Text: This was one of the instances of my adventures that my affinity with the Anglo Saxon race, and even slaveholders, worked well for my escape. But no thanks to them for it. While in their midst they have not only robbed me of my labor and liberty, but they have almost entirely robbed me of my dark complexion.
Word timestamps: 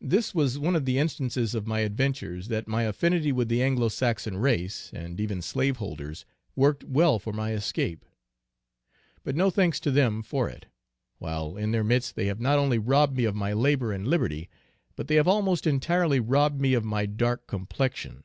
This 0.00 0.32
was 0.32 0.60
one 0.60 0.76
of 0.76 0.84
the 0.84 0.96
instances 0.96 1.52
of 1.52 1.66
my 1.66 1.80
adventures 1.80 2.46
that 2.46 2.68
my 2.68 2.84
affinity 2.84 3.32
with 3.32 3.48
the 3.48 3.64
Anglo 3.64 3.88
Saxon 3.88 4.36
race, 4.36 4.92
and 4.94 5.18
even 5.18 5.42
slaveholders, 5.42 6.24
worked 6.54 6.84
well 6.84 7.18
for 7.18 7.32
my 7.32 7.50
escape. 7.52 8.04
But 9.24 9.34
no 9.34 9.50
thanks 9.50 9.80
to 9.80 9.90
them 9.90 10.22
for 10.22 10.48
it. 10.48 10.66
While 11.18 11.56
in 11.56 11.72
their 11.72 11.82
midst 11.82 12.14
they 12.14 12.26
have 12.26 12.38
not 12.38 12.60
only 12.60 12.78
robbed 12.78 13.16
me 13.16 13.24
of 13.24 13.34
my 13.34 13.52
labor 13.52 13.90
and 13.92 14.06
liberty, 14.06 14.48
but 14.94 15.08
they 15.08 15.16
have 15.16 15.26
almost 15.26 15.66
entirely 15.66 16.20
robbed 16.20 16.60
me 16.60 16.72
of 16.74 16.84
my 16.84 17.04
dark 17.04 17.48
complexion. 17.48 18.22